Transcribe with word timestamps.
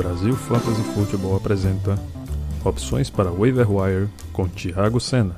Brasil 0.00 0.34
Fantasy 0.34 0.82
Football 0.94 1.36
apresenta 1.36 1.98
Opções 2.64 3.10
para 3.10 3.30
Waiver 3.30 3.70
Wire 3.70 4.08
com 4.32 4.48
Thiago 4.48 4.98
Senna. 4.98 5.36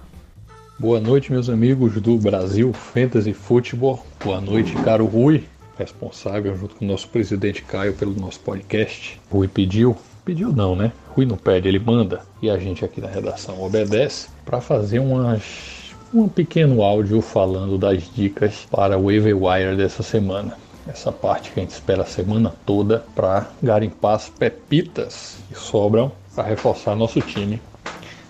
Boa 0.79 1.01
noite, 1.01 1.33
meus 1.33 1.49
amigos 1.49 2.01
do 2.01 2.17
Brasil 2.17 2.73
Fantasy 2.73 3.33
Football. 3.33 4.07
Boa 4.25 4.41
noite, 4.41 4.73
caro 4.85 5.05
Rui, 5.05 5.43
responsável 5.77 6.57
junto 6.57 6.77
com 6.77 6.85
o 6.85 6.89
nosso 6.89 7.09
presidente 7.09 7.63
Caio 7.63 7.95
pelo 7.95 8.15
nosso 8.15 8.39
podcast. 8.39 9.21
Rui 9.29 9.49
pediu, 9.49 9.97
pediu 10.25 10.53
não, 10.53 10.77
né? 10.77 10.93
Rui 11.09 11.27
não 11.27 11.37
pede, 11.37 11.67
ele 11.67 11.81
manda 11.81 12.21
e 12.41 12.49
a 12.49 12.57
gente 12.57 12.85
aqui 12.85 13.01
na 13.01 13.09
redação 13.09 13.61
obedece 13.61 14.29
para 14.45 14.61
fazer 14.61 15.01
umas 15.01 15.91
um 16.15 16.29
pequeno 16.29 16.83
áudio 16.83 17.21
falando 17.21 17.77
das 17.77 18.05
dicas 18.15 18.65
para 18.71 18.97
o 18.97 19.07
waiver 19.07 19.37
wire 19.37 19.77
dessa 19.77 20.05
semana 20.05 20.57
essa 20.87 21.13
parte 21.13 21.51
que 21.51 21.61
a 21.61 21.63
gente 21.63 21.73
espera 21.73 22.03
a 22.03 22.07
semana 22.07 22.53
toda 22.67 23.05
para 23.15 23.49
garimpar 23.63 24.15
as 24.15 24.29
pepitas 24.29 25.37
que 25.49 25.59
sobram 25.59 26.13
para 26.35 26.49
reforçar 26.49 26.97
nosso 26.97 27.21
time. 27.21 27.61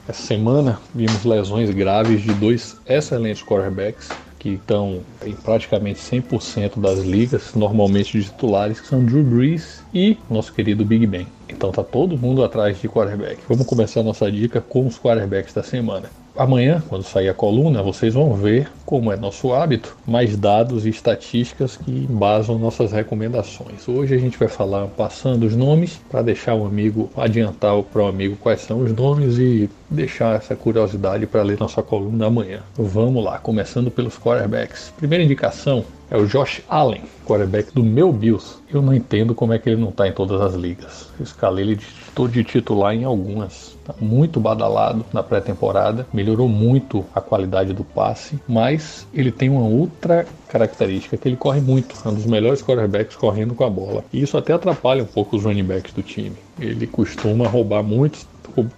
Essa 0.09 0.23
semana 0.23 0.81
vimos 0.95 1.25
lesões 1.25 1.71
graves 1.71 2.23
de 2.23 2.35
dois 2.35 2.77
excelentes 2.87 3.43
quarterbacks 3.43 4.09
que 4.43 4.55
estão 4.55 5.03
em 5.25 5.35
praticamente 5.35 6.01
100% 6.01 6.81
das 6.81 6.99
ligas, 6.99 7.55
normalmente 7.55 8.21
titulares, 8.21 8.81
que 8.81 8.89
são 8.89 9.05
Drew 9.05 9.23
Brees 9.23 9.84
e 9.95 10.19
nosso 10.29 10.53
querido 10.53 10.84
Big 10.84 11.07
Ben. 11.07 11.29
Então 11.48 11.71
tá 11.71 11.84
todo 11.84 12.19
mundo 12.19 12.43
atrás 12.43 12.81
de 12.81 12.89
quarterback. 12.89 13.39
Vamos 13.48 13.65
começar 13.65 14.03
nossa 14.03 14.31
dica 14.33 14.61
com 14.61 14.84
os 14.84 14.98
quarterbacks 14.98 15.55
da 15.55 15.62
semana. 15.62 16.11
Amanhã, 16.35 16.83
quando 16.89 17.03
sair 17.03 17.29
a 17.29 17.35
coluna, 17.35 17.83
vocês 17.83 18.15
vão 18.15 18.33
ver, 18.33 18.71
como 18.87 19.13
é 19.13 19.17
nosso 19.17 19.53
hábito, 19.53 19.97
mais 20.07 20.35
dados 20.35 20.87
e 20.87 20.89
estatísticas 20.89 21.77
que 21.77 21.91
embasam 21.91 22.59
nossas 22.59 22.91
recomendações. 22.91 23.87
Hoje 23.87 24.15
a 24.15 24.19
gente 24.19 24.39
vai 24.39 24.49
falar 24.49 24.87
passando 24.87 25.45
os 25.45 25.55
nomes 25.55 26.01
para 26.11 26.23
deixar 26.23 26.55
o 26.55 26.65
amigo 26.65 27.11
adiantar 27.15 27.83
para 27.83 28.03
o 28.03 28.06
amigo 28.06 28.37
quais 28.37 28.62
são 28.62 28.81
os 28.81 28.93
nomes 28.93 29.37
e 29.39 29.69
deixar 29.93 30.37
essa 30.37 30.57
curiosidade 30.57 31.27
para 31.27 31.43
ler 31.43 31.59
nossa 31.59 31.83
coluna 31.83 32.27
amanhã. 32.27 32.61
Vamos 32.77 33.25
lá, 33.25 33.39
começando 33.39 33.91
pelos 33.91 34.19
quarterbacks. 34.19 34.93
Primeira 34.97 35.23
indicação 35.23 35.84
é 36.11 36.17
o 36.17 36.27
Josh 36.27 36.61
Allen, 36.69 37.03
quarterback 37.25 37.73
do 37.73 37.83
meu 37.83 38.12
Bills. 38.12 38.57
Eu 38.71 38.83
não 38.83 38.93
entendo 38.93 39.34
como 39.34 39.55
é 39.55 39.59
que 39.59 39.71
ele 39.71 39.81
não 39.81 39.89
está 39.89 40.07
em 40.07 40.12
todas 40.12 40.43
as 40.43 40.55
ligas. 40.55 41.09
Eu 41.19 41.25
escalei 41.25 41.65
ele 41.65 41.77
de, 41.77 42.29
de 42.29 42.45
titular 42.45 42.95
em 42.95 43.05
algumas. 43.05 43.77
Tá 43.83 43.95
muito 43.99 44.39
badalado 44.39 45.05
na 45.12 45.23
pré-temporada, 45.23 46.06
melhorou 46.12 46.49
muito 46.49 47.05
a 47.15 47.21
qualidade 47.21 47.73
do 47.73 47.83
passe, 47.83 48.39
mas 48.47 49.06
ele 49.15 49.33
tem 49.33 49.49
uma 49.49 49.67
outra 49.67 50.27
característica 50.49 51.17
que 51.17 51.27
ele 51.27 51.37
corre 51.37 51.61
muito, 51.61 51.97
é 52.05 52.09
um 52.09 52.15
dos 52.15 52.27
melhores 52.27 52.62
quarterbacks 52.62 53.17
correndo 53.17 53.55
com 53.55 53.65
a 53.65 53.71
bola. 53.71 54.05
E 54.12 54.23
isso 54.23 54.37
até 54.37 54.53
atrapalha 54.53 55.03
um 55.03 55.06
pouco 55.06 55.37
os 55.37 55.45
running 55.45 55.65
backs 55.65 55.95
do 55.95 56.03
time. 56.03 56.37
Ele 56.61 56.87
costuma 56.87 57.49
roubar 57.49 57.83
muitos 57.83 58.27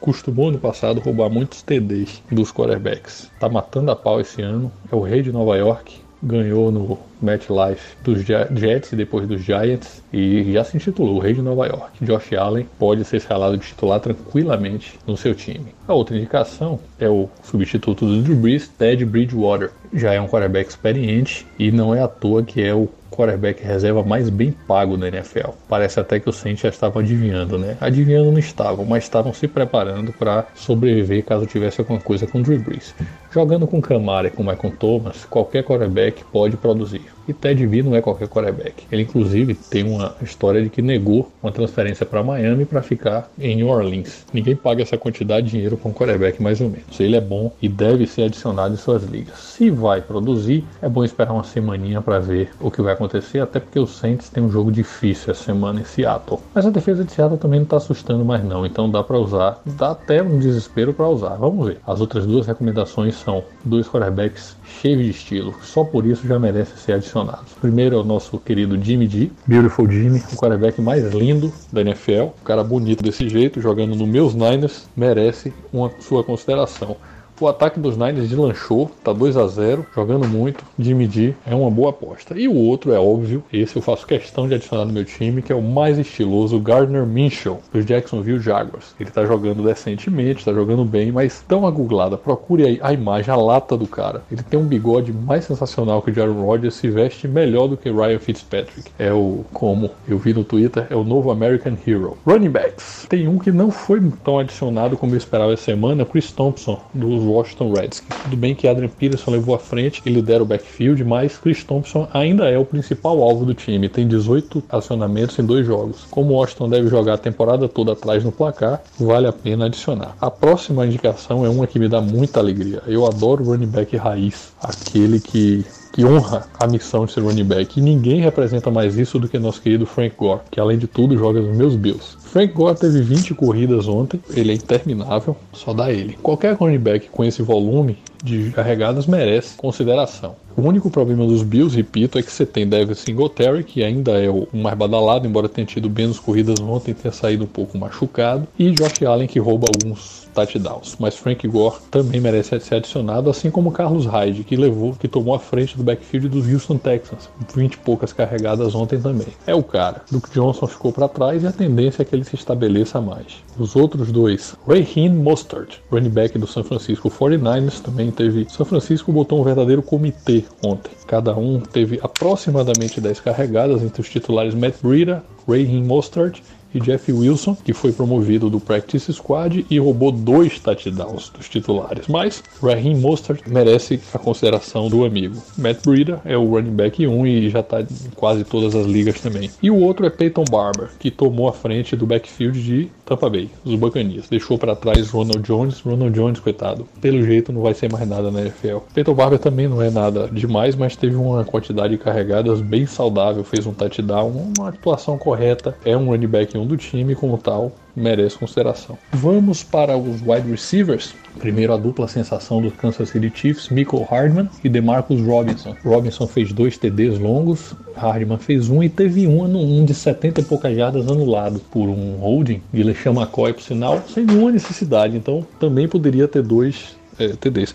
costumou 0.01 0.51
no 0.51 0.59
passado 0.59 1.01
roubar 1.01 1.31
muitos 1.31 1.63
TDs 1.63 2.23
dos 2.31 2.53
quarterbacks. 2.53 3.31
Tá 3.39 3.49
matando 3.49 3.91
a 3.91 3.97
pau 3.97 4.21
esse 4.21 4.43
ano, 4.43 4.71
é 4.91 4.95
o 4.95 5.01
rei 5.01 5.23
de 5.23 5.33
Nova 5.33 5.57
York, 5.57 6.05
ganhou 6.25 6.73
no 6.73 6.99
MetLife 7.21 7.97
dos 8.03 8.23
Jets 8.23 8.93
e 8.93 8.97
depois 8.97 9.27
dos 9.27 9.43
Giants 9.43 10.03
e 10.13 10.53
já 10.53 10.65
se 10.65 10.77
intitulou 10.77 11.17
o 11.17 11.19
Rei 11.19 11.35
de 11.35 11.43
Nova 11.43 11.67
York. 11.67 12.05
Josh 12.05 12.33
Allen 12.33 12.67
pode 12.79 13.05
ser 13.05 13.19
escalado 13.19 13.59
de 13.59 13.67
titular 13.67 14.01
tranquilamente 14.01 14.99
no 15.07 15.17
seu 15.17 15.35
time. 15.35 15.75
A 15.87 15.93
outra 15.93 16.17
indicação 16.17 16.81
é 16.99 17.09
o 17.09 17.29
substituto 17.43 18.07
do 18.07 18.23
Drew 18.23 18.37
Brees, 18.37 18.69
Ted 18.69 19.05
Bridgewater. 19.05 19.71
Já 19.93 20.15
é 20.15 20.21
um 20.21 20.27
quarterback 20.27 20.71
experiente 20.71 21.47
e 21.59 21.71
não 21.71 21.95
é 21.95 22.01
à 22.01 22.09
toa 22.09 22.43
que 22.43 22.63
é 22.63 22.75
o 22.75 22.89
quarterback 23.15 23.63
reserva 23.63 24.03
mais 24.03 24.29
bem 24.29 24.53
pago 24.67 24.97
da 24.97 25.09
NFL. 25.09 25.51
Parece 25.69 26.01
até 26.01 26.19
que 26.19 26.29
o 26.29 26.33
Saints 26.33 26.63
já 26.63 26.69
estavam 26.69 27.03
adivinhando, 27.03 27.59
né? 27.59 27.77
Adivinhando 27.81 28.31
não 28.31 28.39
estavam, 28.39 28.85
mas 28.85 29.05
estavam 29.05 29.33
se 29.33 29.47
preparando 29.47 30.13
para 30.13 30.47
sobreviver 30.55 31.25
caso 31.25 31.47
tivesse 31.47 31.81
alguma 31.81 32.01
coisa 32.01 32.27
com 32.27 32.39
o 32.39 32.43
Drew 32.43 32.59
Brees. 32.59 32.95
Jogando 33.35 33.67
com 33.67 33.83
Camara 33.83 34.29
e 34.29 34.31
com 34.31 34.45
Michael 34.45 34.75
Thomas, 34.79 35.25
qualquer 35.25 35.65
quarterback 35.65 36.23
pode 36.31 36.57
produzir. 36.57 37.03
E 37.27 37.33
Ted 37.33 37.67
V 37.67 37.83
não 37.83 37.97
é 37.97 38.01
qualquer 38.01 38.29
quarterback. 38.29 38.85
Ele 38.93 39.03
inclusive 39.03 39.55
tem 39.55 39.83
uma 39.83 40.15
história 40.23 40.63
de 40.63 40.69
que 40.69 40.81
negou 40.81 41.33
uma 41.43 41.51
transferência 41.51 42.07
para 42.07 42.23
Miami 42.23 42.65
para 42.65 42.81
ficar 42.81 43.29
em 43.37 43.57
New 43.57 43.69
Orleans. 43.69 44.25
Ninguém 44.33 44.55
paga 44.55 44.83
essa 44.83 44.97
quantidade 44.97 45.47
de 45.47 45.53
dinheiro 45.53 45.77
para 45.77 45.91
um 45.91 45.93
quarterback 45.95 46.41
mais 46.41 46.61
ou 46.61 46.69
menos. 46.69 47.01
Ele 47.01 47.17
é 47.17 47.21
bom 47.21 47.51
e 47.61 47.69
deve 47.69 48.07
ser 48.07 48.25
adicionado 48.25 48.75
em 48.75 48.77
suas 48.77 49.03
ligas. 49.03 49.37
Se 49.39 49.69
vai 49.69 50.01
produzir, 50.01 50.65
é 50.81 50.89
bom 50.89 51.03
esperar 51.03 51.33
uma 51.33 51.43
semaninha 51.43 52.01
para 52.01 52.21
ver 52.21 52.51
o 52.61 52.71
que 52.71 52.83
vai 52.83 52.93
acontecer, 52.93 53.41
até 53.41 53.59
porque 53.59 53.81
o 53.81 53.87
Saints 53.87 54.29
tem 54.29 54.45
um 54.45 54.51
jogo 54.51 54.71
difícil 54.71 55.33
essa 55.33 55.43
semana 55.43 55.81
em 55.81 55.85
Seattle. 55.85 56.39
Mas 56.55 56.67
a 56.67 56.71
defesa 56.71 57.03
de 57.03 57.11
Seattle 57.11 57.39
também 57.39 57.59
não 57.61 57.65
está 57.65 57.79
assustando 57.79 58.25
mais 58.25 58.45
não, 58.45 58.65
então 58.65 58.89
dá 58.89 59.03
para 59.03 59.19
usar, 59.19 59.61
dá 59.65 59.91
até 59.91 60.23
um 60.23 60.39
desespero 60.39 60.93
para 60.93 61.09
usar. 61.09 61.37
Vamos 61.37 61.67
ver. 61.67 61.79
As 61.87 62.01
outras 62.01 62.27
duas 62.27 62.47
recomendações 62.47 63.24
são 63.25 63.43
dois 63.65 63.89
quarterbacks 63.89 64.57
cheios 64.81 65.03
de 65.03 65.11
estilo, 65.11 65.55
só 65.63 65.83
por 65.83 66.07
isso 66.07 66.27
já 66.27 66.39
merece 66.39 66.77
ser 66.79 66.93
adicionados. 66.93 67.53
Primeiro 67.61 67.97
é 67.97 67.99
o 67.99 68.05
nosso 68.05 68.39
querido 68.39 68.81
Jimmy 68.83 69.09
G, 69.09 69.31
Beautiful 69.47 69.91
Jimmy, 69.91 70.23
o 70.33 70.37
quarterback 70.37 70.81
mais 70.81 71.13
lindo 71.13 71.53
da 71.73 71.81
NFL, 71.81 72.25
um 72.41 72.45
cara 72.45 72.63
bonito 72.63 73.03
desse 73.03 73.29
jeito, 73.29 73.61
jogando 73.61 73.95
no 73.95 74.07
meus 74.07 74.35
Niners, 74.35 74.87
merece 74.97 75.53
uma 75.73 75.91
sua 76.01 76.23
consideração. 76.23 76.97
O 77.41 77.49
ataque 77.49 77.81
dos 77.81 77.97
Niners 77.97 78.29
deslanchou, 78.29 78.93
tá 79.03 79.13
2 79.13 79.37
a 79.37 79.49
0 79.49 79.85
jogando 79.93 80.29
muito. 80.29 80.65
Jimmy 80.79 81.07
G 81.07 81.35
é 81.45 81.53
uma 81.53 81.69
boa 81.69 81.91
aposta. 81.91 82.39
E 82.39 82.47
o 82.47 82.55
outro 82.55 82.93
é 82.93 82.99
óbvio, 82.99 83.43
esse 83.53 83.75
eu 83.75 83.83
faço 83.83 84.07
questão 84.07 84.47
de 84.47 84.55
adicionar 84.55 84.85
no 84.85 84.93
meu 84.93 85.05
time, 85.05 85.43
que 85.43 85.53
é 85.53 85.55
o 85.55 85.61
mais 85.61 85.99
estiloso 85.99 86.61
Gardner 86.61 87.05
Minshew, 87.05 87.59
dos 87.73 87.85
Jacksonville 87.85 88.39
Jaguars. 88.39 88.95
Ele 89.01 89.11
tá 89.11 89.27
jogando 89.27 89.65
decentemente, 89.65 90.45
tá 90.45 90.53
jogando 90.53 90.85
bem, 90.85 91.11
mas 91.11 91.45
tão 91.49 91.67
agooglada. 91.67 92.17
Procure 92.17 92.67
aí 92.67 92.79
a 92.81 92.93
imagem, 92.93 93.33
a 93.33 93.37
lata 93.37 93.77
do 93.77 93.89
cara. 93.89 94.23
Ele 94.31 94.43
tem 94.45 94.59
um 94.59 94.67
bigode 94.67 95.13
mais 95.13 95.45
sensacional 95.45 96.03
que 96.03 96.13
o 96.13 96.15
Jaron 96.15 96.41
Rodgers, 96.41 96.75
se 96.75 96.89
veste 96.89 97.27
melhor 97.27 97.67
do 97.67 97.77
que 97.77 97.91
Ryan 97.91 98.21
Fitzpatrick. 98.21 98.93
É 98.97 99.13
o, 99.13 99.45
como 99.53 99.91
eu 100.07 100.19
vi 100.19 100.33
no 100.33 100.45
Twitter, 100.45 100.87
é 100.89 100.95
o 100.95 101.03
novo 101.03 101.33
American 101.33 101.77
Hero. 101.85 102.17
Running 102.25 102.51
backs. 102.51 103.07
Tem 103.09 103.27
um 103.27 103.41
que 103.41 103.51
não 103.51 103.73
foi 103.73 104.01
tão 104.23 104.39
adicionado 104.39 104.97
como 104.97 105.15
eu 105.15 105.19
esperava 105.19 105.53
essa 105.53 105.65
semana, 105.65 106.05
Chris 106.05 106.31
Thompson, 106.31 106.81
dos 106.95 107.24
Washington 107.27 107.73
Redskins. 107.73 108.17
Tudo 108.23 108.37
bem 108.37 108.55
que 108.55 108.69
Adrian 108.69 108.89
Peterson 108.89 109.31
levou 109.31 109.55
à 109.55 109.59
frente 109.59 110.03
e 110.05 110.11
lidera 110.11 110.43
o 110.43 110.47
backfield, 110.47 111.05
mas 111.05 111.37
Chris 111.39 111.65
Thompson 111.65 112.09
ainda 112.13 112.49
é 112.49 112.59
o 112.59 112.65
principal 112.65 113.23
alvo 113.23 113.45
do 113.45 113.55
time. 113.55 113.89
Tem 113.89 114.07
18 114.07 114.63
acionamentos 114.69 115.39
em 115.39 115.45
dois 115.45 115.67
jogos. 115.67 116.07
Como 116.11 116.35
Washington 116.35 116.69
deve 116.69 116.89
jogar 116.89 117.15
a 117.15 117.19
temporada 117.19 117.69
toda 117.69 117.93
atrás 117.93 118.25
no 118.25 118.33
placar, 118.33 118.83
vale 118.99 119.27
a 119.27 119.33
pena 119.33 119.67
adicionar. 119.67 120.17
A 120.21 120.31
próxima 120.31 120.87
indicação 120.87 121.45
é 121.45 121.49
uma 121.49 121.67
que 121.67 121.79
me 121.79 121.89
dá 121.89 122.01
muita 122.01 122.41
alegria. 122.41 122.83
Eu 122.87 123.07
adoro 123.07 123.45
running 123.45 123.67
back 123.67 123.97
raiz, 123.97 124.53
aquele 124.61 125.21
que 125.21 125.65
que 125.95 126.05
honra 126.05 126.45
a 126.59 126.67
missão 126.67 127.07
de 127.07 127.13
ser 127.13 127.21
running 127.21 127.45
back. 127.45 127.79
E 127.79 127.83
ninguém 127.83 128.21
representa 128.21 128.69
mais 128.69 128.99
isso 128.99 129.17
do 129.17 129.29
que 129.29 129.39
nosso 129.39 129.63
querido 129.63 129.87
Frank 129.87 130.17
Gore, 130.17 130.41
que 130.51 130.59
além 130.59 130.77
de 130.77 130.89
tudo 130.89 131.17
joga 131.17 131.41
nos 131.41 131.57
meus 131.57 131.77
Bills. 131.77 132.17
Frank 132.21 132.53
Gore 132.53 132.77
teve 132.77 133.01
20 133.01 133.33
corridas 133.35 133.87
ontem, 133.87 134.21
ele 134.31 134.51
é 134.51 134.55
interminável, 134.55 135.37
só 135.53 135.73
dá 135.73 135.93
ele. 135.93 136.19
Qualquer 136.21 136.55
running 136.55 136.79
back 136.79 137.09
com 137.11 137.25
esse 137.25 137.43
volume 137.43 137.97
de 138.25 138.51
carregadas 138.51 139.07
merece 139.07 139.57
consideração. 139.57 140.35
O 140.57 140.63
único 140.63 140.89
problema 140.89 141.27
dos 141.27 141.43
Bills, 141.43 141.77
repito, 141.77 142.17
é 142.17 142.23
que 142.23 142.31
você 142.31 142.47
tem 142.47 142.67
Devin 142.67 142.95
Singletary, 142.95 143.65
que 143.65 143.83
ainda 143.83 144.13
é 144.13 144.31
o 144.31 144.47
mais 144.53 144.79
badalado, 144.79 145.27
embora 145.27 145.49
tenha 145.49 145.67
tido 145.67 145.91
menos 145.91 146.21
corridas 146.21 146.61
ontem, 146.61 146.95
tenha 146.95 147.13
saído 147.13 147.43
um 147.43 147.49
pouco 147.49 147.77
machucado, 147.77 148.47
e 148.57 148.71
Josh 148.71 149.03
Allen, 149.03 149.27
que 149.27 149.41
rouba 149.41 149.67
alguns 149.67 150.25
touchdowns. 150.35 150.97
Mas 150.99 151.17
Frank 151.17 151.47
Gore 151.49 151.77
também 151.91 152.21
merece 152.21 152.59
ser 152.61 152.77
adicionado, 152.77 153.31
assim 153.31 153.51
como 153.51 153.73
Carlos 153.73 154.07
Hyde, 154.07 154.45
que 154.45 154.57
levou, 154.57 154.95
que 154.95 155.09
tomou 155.09 155.35
a 155.35 155.39
frente 155.39 155.77
do 155.77 155.83
backfield 155.83 156.29
dos 156.29 156.47
Houston 156.47 156.77
Texans, 156.77 157.29
20 157.55 157.75
e 157.75 157.79
poucas 157.79 158.13
carregadas 158.13 158.75
ontem 158.75 159.01
também. 159.01 159.29
É 159.47 159.55
o 159.55 159.63
cara. 159.63 160.03
Duke 160.11 160.31
Johnson 160.31 160.67
ficou 160.67 160.93
para 160.93 161.09
trás 161.09 161.43
e 161.43 161.47
a 161.47 161.53
tendência 161.53 162.03
é 162.03 162.05
que 162.05 162.15
ele 162.15 162.25
se 162.25 162.35
estabeleça 162.35 163.01
mais. 163.01 163.43
Os 163.59 163.77
outros 163.77 164.11
dois, 164.11 164.55
Raheem 164.67 165.11
Mostert, 165.11 165.79
running 165.91 166.11
back 166.11 166.39
do 166.39 166.47
San 166.47 166.65
Francisco 166.65 167.11
49ers, 167.11 167.81
também 167.81 168.11
teve. 168.11 168.47
São 168.51 168.67
Francisco 168.67 169.13
botou 169.13 169.41
um 169.41 169.45
verdadeiro 169.45 169.83
comitê 169.83 170.44
ontem. 170.63 170.91
Cada 171.07 171.37
um 171.37 171.61
teve 171.61 171.99
aproximadamente 172.03 173.01
10 173.01 173.21
carregadas 173.21 173.83
entre 173.83 174.01
os 174.01 174.09
titulares 174.09 174.55
Matt 174.55 174.77
Breida, 174.83 175.23
Raheem 175.47 175.83
Mostert 175.83 176.41
e 176.75 176.81
Jeff 176.81 177.13
Wilson, 177.13 177.57
que 177.65 177.73
foi 177.73 177.93
promovido 177.93 178.51
do 178.51 178.59
Practice 178.59 179.13
Squad 179.13 179.65
e 179.71 179.79
roubou 179.79 180.11
dois 180.11 180.59
touchdowns 180.59 181.31
dos 181.31 181.49
titulares. 181.49 182.07
Mas 182.09 182.43
Raheem 182.63 182.97
Mostert 182.97 183.43
merece 183.47 184.01
a 184.13 184.19
consideração 184.19 184.89
do 184.89 185.05
amigo. 185.05 185.41
Matt 185.57 185.85
Breida 185.85 186.21
é 186.25 186.37
o 186.37 186.45
running 186.45 186.75
back 186.75 187.07
1 187.07 187.27
e 187.27 187.51
já 187.51 187.61
está 187.61 187.81
em 187.81 187.87
quase 188.15 188.45
todas 188.45 188.75
as 188.75 188.87
ligas 188.87 189.21
também. 189.21 189.51
E 189.63 189.71
o 189.71 189.79
outro 189.79 190.07
é 190.07 190.11
Peyton 190.11 190.45
Barber, 190.51 190.91
que 190.99 191.11
tomou 191.11 191.49
a 191.49 191.53
frente 191.53 191.97
do 191.97 192.07
backfield 192.07 192.61
de 192.63 192.91
Tampa 193.05 193.29
Bay, 193.29 193.51
os 193.65 193.75
Buccaneers. 193.75 194.29
Deixou 194.29 194.59
para 194.59 194.75
trás 194.75 195.11
Ronald 195.11 195.43
Jones. 195.43 195.81
Ronald 195.81 196.15
Jones, 196.15 196.41
coitado, 196.41 196.89
pelo 197.01 197.23
jeito 197.23 197.53
não 197.53 197.63
vai 197.63 197.75
ser 197.75 197.91
mais 197.93 198.09
nada 198.09 198.31
na 198.31 198.41
NFL. 198.41 198.79
Peyton 198.95 199.15
Barber 199.15 199.39
também 199.39 199.69
não 199.69 199.81
é 199.81 199.91
nada 199.91 200.29
demais, 200.33 200.75
mas 200.75 200.97
teve 200.97 201.15
uma 201.15 201.45
quantidade 201.45 201.91
de 201.91 201.99
carregadas 201.99 202.61
bem 202.61 202.87
saudável, 202.87 203.45
fez 203.45 203.67
um 203.67 203.73
touchdown, 203.73 204.53
uma 204.57 204.71
atuação 204.71 205.19
correta. 205.19 205.77
É 205.85 205.97
um 205.97 206.07
running 206.07 206.27
back 206.27 206.57
1 206.57 206.64
do 206.65 206.77
time, 206.77 207.15
como 207.15 207.39
tal, 207.39 207.73
merece 207.95 208.37
consideração. 208.39 208.99
Vamos 209.13 209.63
para 209.63 209.97
os 209.97 210.21
wide 210.21 210.51
receivers. 210.51 211.15
Primeiro 211.39 211.73
a 211.73 211.77
dupla 211.77 212.09
sensação 212.09 212.63
do 212.63 212.71
Kansas 212.71 213.09
City 213.09 213.33
Chiefs, 213.35 213.69
Michael 213.69 214.07
Hardman 214.09 214.49
e 214.63 214.69
DeMarcus 214.69 215.21
Robinson. 215.21 215.77
Robinson 215.85 216.27
fez 216.27 216.53
dois 216.53 216.79
TDs 216.79 217.19
longos, 217.19 217.75
Hardman 217.97 218.39
fez 218.39 218.69
um 218.69 218.83
e 218.83 218.89
teve 218.89 219.27
um, 219.27 219.45
um 219.45 219.85
de 219.85 219.95
70 219.95 220.41
e 220.41 220.45
poucas 220.45 220.77
jardas 220.77 221.09
anulado 221.09 221.61
por 221.71 221.89
um 221.89 222.17
holding 222.17 222.63
de 222.73 222.83
LeSean 222.83 223.13
McCoy, 223.13 223.53
por 223.53 223.63
sinal, 223.63 224.03
sem 224.09 224.25
nenhuma 224.25 224.53
necessidade. 224.53 225.17
Então 225.17 225.47
também 225.59 225.89
poderia 225.89 226.29
ter 226.29 226.43
dois 226.43 226.97
é, 227.19 227.29
TDs. 227.29 227.75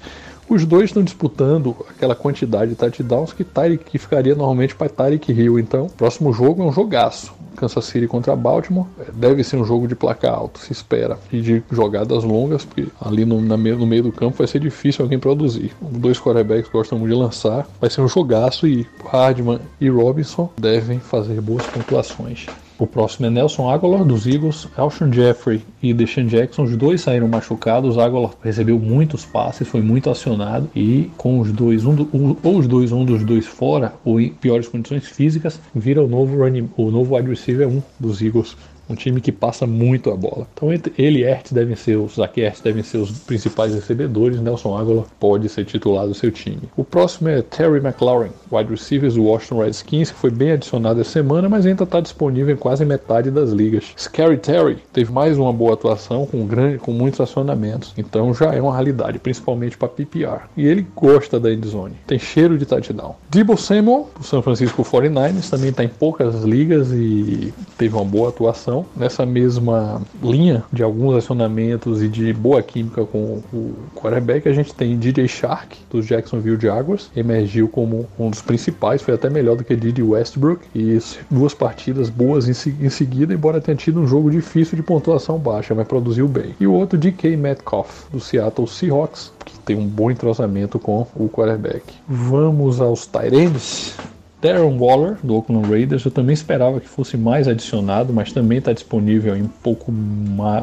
Os 0.49 0.65
dois 0.65 0.85
estão 0.85 1.03
disputando 1.03 1.75
aquela 1.87 2.15
quantidade 2.15 2.71
de 2.71 2.75
touchdowns 2.75 3.31
que, 3.31 3.43
Tyreek, 3.43 3.85
que 3.85 3.99
ficaria 3.99 4.33
normalmente 4.33 4.75
para 4.75 4.89
Tyreek 4.89 5.31
Hill. 5.31 5.59
Então, 5.59 5.87
próximo 5.89 6.33
jogo 6.33 6.63
é 6.63 6.65
um 6.65 6.71
jogaço. 6.71 7.31
Kansas 7.55 7.85
City 7.85 8.07
contra 8.07 8.35
Baltimore. 8.35 8.87
É, 8.99 9.11
deve 9.11 9.43
ser 9.43 9.57
um 9.57 9.63
jogo 9.63 9.87
de 9.87 9.95
placar 9.95 10.33
alto, 10.33 10.59
se 10.59 10.71
espera. 10.71 11.19
E 11.31 11.39
de 11.39 11.63
jogadas 11.69 12.23
longas, 12.23 12.65
porque 12.65 12.87
ali 12.99 13.25
no, 13.25 13.39
na, 13.39 13.57
no 13.57 13.85
meio 13.85 14.03
do 14.03 14.11
campo 14.11 14.37
vai 14.37 14.47
ser 14.47 14.59
difícil 14.59 15.03
alguém 15.03 15.19
produzir. 15.19 15.71
Dois 15.79 16.19
quarterbacks 16.19 16.71
gostam 16.71 16.97
muito 16.97 17.13
de 17.13 17.19
lançar. 17.19 17.67
Vai 17.79 17.91
ser 17.91 18.01
um 18.01 18.07
jogaço 18.07 18.65
e 18.65 18.87
Hardman 19.05 19.59
e 19.79 19.87
Robinson 19.87 20.49
devem 20.57 20.99
fazer 20.99 21.39
boas 21.41 21.65
pontuações. 21.67 22.47
O 22.79 22.87
próximo 22.87 23.25
é 23.25 23.29
Nelson 23.29 23.69
Aguilar 23.69 24.05
dos 24.05 24.25
Eagles, 24.25 24.65
Alshon 24.77 25.11
Jeffrey 25.11 25.61
e 25.83 25.93
Deshaun 25.93 26.27
Jackson. 26.27 26.63
Os 26.63 26.77
dois 26.77 27.01
saíram 27.01 27.27
machucados. 27.27 27.97
Aguilar 27.97 28.31
recebeu 28.41 28.79
muitos 28.79 29.25
passes, 29.25 29.67
foi 29.67 29.81
muito 29.81 30.09
acionado 30.09 30.69
e 30.73 31.11
com 31.17 31.41
os 31.41 31.51
dois, 31.51 31.83
um 31.83 31.93
do, 31.93 32.09
um, 32.13 32.37
ou 32.41 32.57
os 32.57 32.67
dois, 32.67 32.93
um 32.93 33.03
dos 33.03 33.25
dois 33.25 33.45
fora 33.45 33.93
ou 34.05 34.21
em 34.21 34.29
piores 34.29 34.69
condições 34.69 35.05
físicas, 35.05 35.59
vira 35.75 36.01
o 36.01 36.07
novo 36.07 36.37
running, 36.37 36.69
o 36.77 36.89
novo 36.89 37.17
wide 37.17 37.29
receiver 37.29 37.67
1 37.67 37.83
dos 37.99 38.21
Eagles 38.21 38.55
um 38.89 38.95
time 38.95 39.21
que 39.21 39.31
passa 39.31 39.67
muito 39.67 40.09
a 40.09 40.15
bola. 40.15 40.47
Então 40.53 40.71
ele 40.71 41.19
e 41.19 41.23
Ertz 41.23 41.51
devem 41.51 41.75
ser 41.75 41.97
os 41.97 42.15
Zach 42.15 42.39
Ertz 42.39 42.61
devem 42.61 42.83
ser 42.83 42.97
os 42.97 43.11
principais 43.19 43.73
recebedores. 43.73 44.41
Nelson 44.41 44.77
Aguilar 44.77 45.05
pode 45.19 45.47
ser 45.49 45.65
titular 45.65 46.07
do 46.07 46.13
seu 46.13 46.31
time. 46.31 46.63
O 46.75 46.83
próximo 46.83 47.29
é 47.29 47.41
Terry 47.41 47.79
McLaurin, 47.79 48.31
wide 48.51 48.69
receivers 48.69 49.15
do 49.15 49.23
Washington 49.23 49.63
Redskins, 49.63 50.11
que 50.11 50.17
foi 50.17 50.31
bem 50.31 50.51
adicionado 50.53 51.01
essa 51.01 51.11
semana, 51.11 51.47
mas 51.47 51.65
ainda 51.65 51.83
está 51.83 51.99
disponível 51.99 52.53
em 52.53 52.57
quase 52.57 52.85
metade 52.85 53.29
das 53.29 53.51
ligas. 53.51 53.85
Scary 53.97 54.37
Terry 54.37 54.77
teve 54.91 55.11
mais 55.11 55.37
uma 55.37 55.53
boa 55.53 55.73
atuação 55.73 56.25
com 56.25 56.45
grande, 56.45 56.77
com 56.77 56.91
muitos 56.91 57.19
acionamentos. 57.19 57.93
Então 57.97 58.33
já 58.33 58.53
é 58.53 58.61
uma 58.61 58.73
realidade, 58.73 59.19
principalmente 59.19 59.77
para 59.77 59.87
PPR. 59.87 60.43
E 60.55 60.65
ele 60.65 60.87
gosta 60.95 61.39
da 61.39 61.51
endzone. 61.51 61.95
Tem 62.07 62.17
cheiro 62.17 62.57
de 62.57 62.65
touchdown. 62.65 63.15
Debo 63.29 63.57
Samuel, 63.57 64.09
do 64.17 64.25
San 64.25 64.41
Francisco 64.41 64.83
49ers, 64.83 65.49
também 65.49 65.69
está 65.69 65.83
em 65.83 65.89
poucas 65.89 66.43
ligas 66.43 66.91
e 66.91 67.53
teve 67.77 67.95
uma 67.95 68.05
boa 68.05 68.29
atuação 68.29 68.78
nessa 68.95 69.25
mesma 69.25 70.01
linha 70.21 70.63
de 70.71 70.83
alguns 70.83 71.15
acionamentos 71.15 72.01
e 72.03 72.07
de 72.07 72.33
boa 72.33 72.61
química 72.61 73.05
com 73.05 73.41
o 73.53 73.73
quarterback, 73.95 74.47
a 74.47 74.53
gente 74.53 74.73
tem 74.73 74.97
DJ 74.97 75.27
Shark, 75.27 75.77
dos 75.89 76.05
Jacksonville 76.05 76.59
Jaguars, 76.59 77.09
emergiu 77.15 77.67
como 77.67 78.07
um 78.17 78.29
dos 78.29 78.41
principais, 78.41 79.01
foi 79.01 79.13
até 79.13 79.29
melhor 79.29 79.55
do 79.55 79.63
que 79.63 79.75
Didi 79.75 80.03
Westbrook, 80.03 80.65
e 80.75 80.99
duas 81.29 81.53
partidas 81.53 82.09
boas 82.09 82.47
em, 82.47 82.89
seguida, 82.89 83.33
embora 83.33 83.61
tenha 83.61 83.77
tido 83.77 83.99
um 83.99 84.07
jogo 84.07 84.29
difícil 84.29 84.75
de 84.75 84.83
pontuação 84.83 85.37
baixa, 85.37 85.73
mas 85.73 85.87
produziu 85.87 86.27
bem. 86.27 86.55
E 86.59 86.67
o 86.67 86.73
outro, 86.73 86.97
DK 86.97 87.35
Metcalf, 87.35 88.09
do 88.11 88.19
Seattle 88.19 88.67
Seahawks, 88.67 89.31
que 89.45 89.57
tem 89.59 89.75
um 89.75 89.85
bom 89.85 90.11
entrosamento 90.11 90.79
com 90.79 91.05
o 91.15 91.29
quarterback. 91.29 91.83
Vamos 92.07 92.81
aos 92.81 93.05
Tyrants. 93.05 93.95
Darren 94.41 94.77
Waller, 94.77 95.17
do 95.21 95.35
Oakland 95.35 95.69
Raiders, 95.69 96.05
eu 96.05 96.11
também 96.11 96.33
esperava 96.33 96.79
que 96.79 96.87
fosse 96.87 97.17
mais 97.17 97.47
adicionado, 97.47 98.13
mas 98.13 98.31
também 98.31 98.59
está 98.59 98.71
disponível 98.71 99.35
em 99.35 99.45
pouco, 99.61 99.93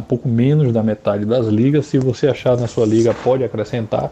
pouco 0.09 0.29
menos 0.29 0.73
da 0.73 0.83
metade 0.83 1.27
das 1.27 1.47
ligas. 1.47 1.87
Se 1.87 1.99
você 1.99 2.27
achar 2.27 2.57
na 2.57 2.67
sua 2.67 2.87
liga, 2.87 3.13
pode 3.13 3.45
acrescentar. 3.45 4.11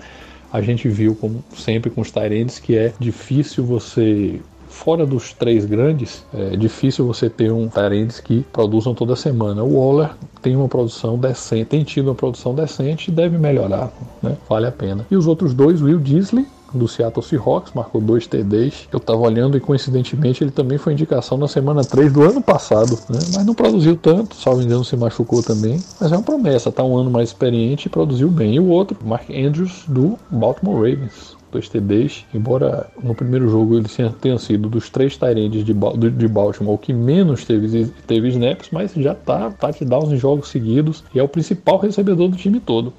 A 0.52 0.60
gente 0.60 0.88
viu, 0.88 1.16
como 1.16 1.42
sempre 1.56 1.90
com 1.90 2.02
os 2.02 2.10
Tyrants, 2.10 2.58
que 2.58 2.76
é 2.76 2.92
difícil 3.00 3.64
você 3.64 4.40
fora 4.68 5.06
dos 5.06 5.32
três 5.32 5.64
grandes, 5.64 6.24
é 6.34 6.56
difícil 6.56 7.06
você 7.06 7.30
ter 7.30 7.52
um 7.52 7.68
Tyrants 7.68 8.20
que 8.20 8.44
produzam 8.52 8.92
toda 8.92 9.14
semana. 9.14 9.62
O 9.62 9.78
Waller 9.78 10.10
tem 10.42 10.56
uma 10.56 10.68
produção 10.68 11.16
decente, 11.16 11.64
tem 11.66 11.84
tido 11.84 12.08
uma 12.08 12.14
produção 12.14 12.54
decente 12.54 13.10
e 13.10 13.14
deve 13.14 13.38
melhorar, 13.38 13.92
né? 14.22 14.36
vale 14.48 14.66
a 14.66 14.72
pena. 14.72 15.06
E 15.10 15.16
os 15.16 15.26
outros 15.26 15.54
dois, 15.54 15.80
Will 15.80 16.00
Disley 16.00 16.44
do 16.76 16.88
Seattle 16.88 17.24
Seahawks, 17.24 17.72
marcou 17.74 18.00
dois 18.00 18.26
TDs. 18.26 18.88
Eu 18.92 18.98
estava 18.98 19.20
olhando 19.20 19.56
e 19.56 19.60
coincidentemente 19.60 20.42
ele 20.42 20.50
também 20.50 20.78
foi 20.78 20.92
indicação 20.92 21.38
na 21.38 21.48
semana 21.48 21.84
3 21.84 22.12
do 22.12 22.22
ano 22.22 22.42
passado, 22.42 22.98
né? 23.08 23.18
mas 23.34 23.44
não 23.44 23.54
produziu 23.54 23.96
tanto, 23.96 24.34
salvo 24.34 24.62
engano 24.62 24.84
se 24.84 24.96
machucou 24.96 25.42
também, 25.42 25.82
mas 26.00 26.12
é 26.12 26.16
uma 26.16 26.22
promessa, 26.22 26.72
tá 26.72 26.82
um 26.82 26.96
ano 26.96 27.10
mais 27.10 27.30
experiente 27.30 27.86
e 27.86 27.90
produziu 27.90 28.28
bem. 28.28 28.54
E 28.54 28.60
o 28.60 28.68
outro, 28.68 28.96
Mark 29.04 29.28
Andrews 29.30 29.84
do 29.88 30.18
Baltimore 30.30 30.76
Ravens 30.76 31.36
dois 31.54 31.68
TDs, 31.68 32.24
embora 32.34 32.88
no 33.00 33.14
primeiro 33.14 33.48
jogo 33.48 33.76
ele 33.76 33.86
tenha 34.20 34.38
sido 34.38 34.68
dos 34.68 34.90
três 34.90 35.16
Tyrands 35.16 35.64
de, 35.64 35.72
de 35.72 36.28
Baltimore 36.28 36.76
que 36.76 36.92
menos 36.92 37.44
teve, 37.44 37.86
teve 38.06 38.28
snaps, 38.28 38.68
mas 38.72 38.92
já 38.92 39.14
tá 39.14 39.50
touchdowns 39.52 40.12
em 40.12 40.16
jogos 40.16 40.48
seguidos 40.48 41.04
e 41.14 41.20
é 41.20 41.22
o 41.22 41.28
principal 41.28 41.78
recebedor 41.78 42.28
do 42.28 42.36
time 42.36 42.58
todo. 42.58 42.92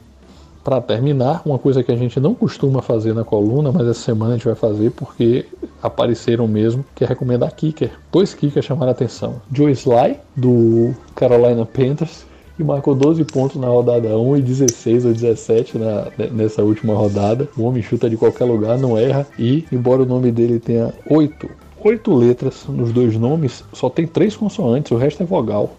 Para 0.65 0.81
terminar, 0.81 1.43
uma 1.45 1.59
coisa 1.59 1.83
que 1.83 1.91
a 1.91 1.95
gente 1.95 2.19
não 2.19 2.33
costuma 2.33 2.81
fazer 2.81 3.13
na 3.13 3.23
coluna, 3.23 3.71
mas 3.71 3.87
essa 3.87 3.99
semana 3.99 4.33
a 4.33 4.35
gente 4.35 4.47
vai 4.47 4.55
fazer 4.55 4.89
porque 4.89 5.45
apareceram 5.79 6.47
mesmo, 6.47 6.83
que 6.95 7.03
é 7.03 7.07
recomendar 7.07 7.53
kicker. 7.53 7.91
Dois 8.11 8.33
kickers 8.33 8.65
chamaram 8.65 8.89
a 8.89 8.91
atenção. 8.91 9.39
Joe 9.53 9.71
Sly, 9.71 10.17
do 10.35 10.91
Carolina 11.15 11.67
Panthers, 11.67 12.25
que 12.57 12.63
marcou 12.63 12.95
12 12.95 13.23
pontos 13.25 13.61
na 13.61 13.67
rodada 13.67 14.17
1 14.17 14.37
e 14.37 14.41
16 14.41 15.05
ou 15.05 15.13
17 15.13 15.77
na, 15.77 16.07
nessa 16.31 16.63
última 16.63 16.95
rodada. 16.95 17.47
O 17.55 17.61
homem 17.61 17.83
chuta 17.83 18.09
de 18.09 18.17
qualquer 18.17 18.45
lugar, 18.45 18.75
não 18.79 18.97
erra 18.97 19.27
e, 19.37 19.65
embora 19.71 20.01
o 20.01 20.05
nome 20.07 20.31
dele 20.31 20.59
tenha 20.59 20.91
8, 21.07 21.47
8 21.79 22.15
letras 22.15 22.65
nos 22.67 22.91
dois 22.91 23.15
nomes, 23.15 23.63
só 23.71 23.87
tem 23.87 24.07
três 24.07 24.35
consoantes, 24.35 24.91
o 24.91 24.97
resto 24.97 25.21
é 25.21 25.25
vogal. 25.27 25.75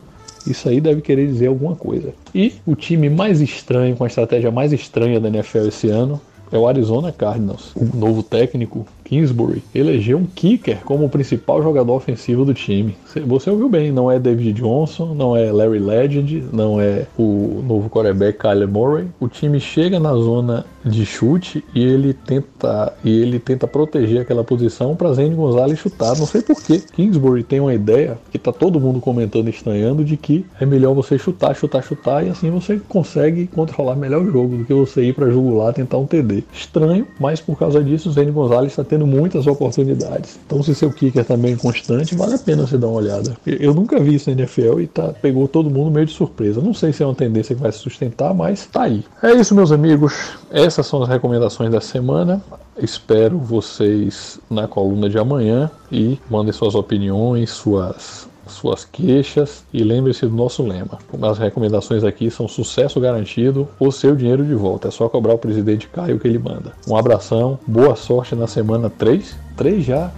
Isso 0.47 0.69
aí 0.69 0.81
deve 0.81 1.01
querer 1.01 1.27
dizer 1.27 1.49
alguma 1.49 1.75
coisa. 1.75 2.13
E 2.35 2.55
o 2.67 2.75
time 2.75 3.09
mais 3.11 3.41
estranho, 3.41 3.97
com 3.97 4.05
a 4.05 4.07
estratégia 4.07 4.51
mais 4.51 4.73
estranha 4.73 5.21
da 5.21 5.29
NFL 5.29 5.67
esse 5.69 5.89
ano, 5.89 6.21
é 6.53 6.59
o 6.59 6.67
Arizona 6.67 7.13
Cardinals. 7.13 7.75
O 7.75 7.97
novo 7.97 8.23
técnico 8.23 8.87
Kingsbury 9.07 9.63
elegeu 9.75 10.19
um 10.19 10.27
kicker 10.27 10.79
como 10.85 11.05
o 11.05 11.09
principal 11.09 11.63
jogador 11.63 11.95
ofensivo 11.95 12.45
do 12.45 12.53
time. 12.53 12.97
Você 13.27 13.49
ouviu 13.49 13.69
bem, 13.69 13.93
não 13.93 14.11
é 14.11 14.19
David 14.19 14.53
Johnson, 14.53 15.15
não 15.15 15.37
é 15.37 15.51
Larry 15.53 15.79
Legend, 15.79 16.45
não 16.53 16.81
é 16.81 17.07
o 17.17 17.63
novo 17.67 17.89
quarterback 17.89 18.39
Kyler 18.39 18.69
Murray. 18.69 19.07
O 19.21 19.29
time 19.29 19.61
chega 19.61 20.01
na 20.01 20.13
zona 20.13 20.67
de 20.85 21.05
chute 21.05 21.65
e 21.75 21.83
ele 21.83 22.13
tenta 22.13 22.93
e 23.05 23.11
ele 23.11 23.39
tenta 23.39 23.67
proteger 23.67 24.21
aquela 24.21 24.45
posição 24.45 24.95
para 24.95 25.13
Zane 25.13 25.35
Gonzalez 25.35 25.79
chutar. 25.79 26.17
Não 26.17 26.27
sei 26.27 26.43
porquê. 26.43 26.83
Kingsbury 26.95 27.43
tem 27.43 27.61
uma 27.61 27.75
ideia 27.75 28.19
que 28.31 28.39
tá 28.39 28.53
todo 28.53 28.81
mundo 28.81 29.01
comentando 29.01 29.49
estranhando 29.49 30.05
de 30.05 30.17
que 30.17 30.45
é 30.61 30.67
melhor 30.67 30.95
você 30.95 31.19
chutar, 31.19 31.55
chutar, 31.55 31.83
chutar 31.83 32.27
e 32.27 32.31
assim 32.31 32.51
você 32.51 32.81
consegue 32.89 33.47
controlar 33.47 33.97
melhor 33.97 34.23
o 34.23 34.31
jogo 34.31 34.59
do 34.59 34.65
que 34.65 34.75
você 34.75 35.05
ir 35.05 35.15
para 35.15 35.31
jugular 35.31 35.73
tentar 35.73 35.99
um 35.99 36.07
TD. 36.07 36.45
Estranho, 36.53 37.07
mas 37.21 37.41
por 37.41 37.59
causa 37.59 37.83
disso 37.83 38.11
Zane 38.11 38.31
Gonzalez 38.31 38.73
está 38.73 38.85
tendo 38.85 38.96
tendo 38.97 39.07
muitas 39.07 39.47
oportunidades. 39.47 40.39
Então, 40.47 40.63
se 40.63 40.75
seu 40.75 40.91
kicker 40.91 41.25
também 41.25 41.53
é 41.53 41.57
constante, 41.57 42.15
vale 42.15 42.35
a 42.35 42.39
pena 42.39 42.67
você 42.67 42.79
dar 42.79 42.89
uma 42.89 42.97
olhada. 42.97 43.37
Eu 43.47 43.75
nunca 43.75 44.01
vi 44.01 44.15
isso 44.15 44.31
na 44.31 44.37
NFL 44.37 44.81
e 44.81 44.87
tá, 44.87 45.13
pegou 45.21 45.47
todo 45.47 45.71
mundo 45.71 45.91
meio 45.91 46.07
de 46.07 46.13
surpresa. 46.13 46.61
Não 46.61 46.73
sei 46.73 46.93
se 46.93 47.03
é 47.03 47.07
uma 47.07 47.15
tendência 47.15 47.55
que 47.55 47.61
vai 47.61 47.71
se 47.71 47.79
sustentar, 47.79 48.35
mas 48.35 48.67
tá 48.67 48.83
aí. 48.83 49.05
É 49.23 49.33
isso, 49.33 49.55
meus 49.55 49.71
amigos. 49.71 50.15
Essas 50.51 50.87
são 50.87 51.03
as 51.03 51.09
recomendações 51.09 51.71
da 51.71 51.81
semana. 51.81 52.43
Espero 52.79 53.39
vocês 53.39 54.41
na 54.51 54.67
coluna 54.67 55.09
de 55.09 55.19
amanhã 55.19 55.71
e 55.93 56.19
mandem 56.31 56.53
suas 56.53 56.75
opiniões, 56.75 57.51
suas 57.51 58.29
suas 58.47 58.85
queixas 58.85 59.65
e 59.73 59.83
lembre-se 59.83 60.27
do 60.27 60.35
nosso 60.35 60.63
lema. 60.63 60.99
As 61.23 61.39
recomendações 61.39 62.05
aqui 62.05 62.31
são 62.31 62.49
sucesso 62.49 63.01
garantido 63.01 63.69
ou 63.79 63.93
seu 63.93 64.15
dinheiro 64.15 64.45
de 64.45 64.55
volta. 64.55 64.89
É 64.89 64.91
só 64.91 65.09
cobrar 65.09 65.35
o 65.35 65.39
presidente 65.39 65.89
Caio 65.89 66.19
que 66.19 66.29
ele 66.29 66.39
manda. 66.39 66.73
Um 66.89 66.97
abração, 66.97 67.59
boa 67.67 67.97
sorte 67.97 68.35
na 68.35 68.47
semana 68.47 68.91
3. 68.91 69.37
3 69.57 69.85
já? 69.85 70.11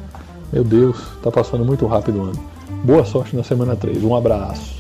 Meu 0.52 0.64
Deus, 0.64 0.96
tá 1.22 1.30
passando 1.30 1.64
muito 1.64 1.86
rápido 1.86 2.18
o 2.18 2.22
ano. 2.22 2.40
Boa 2.84 3.04
sorte 3.04 3.36
na 3.36 3.42
semana 3.42 3.76
3. 3.76 4.02
Um 4.04 4.14
abraço. 4.14 4.77